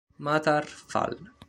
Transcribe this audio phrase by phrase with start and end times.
[0.17, 1.29] Matar Fall